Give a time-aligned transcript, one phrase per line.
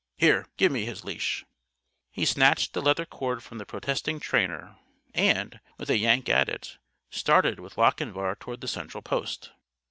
[0.17, 0.47] Here!
[0.57, 1.45] Give me his leash!"
[2.09, 4.77] He snatched the leather cord from the protesting trainer
[5.13, 6.79] and, with a yank at it,
[7.11, 9.51] started with Lochinvar toward the central post.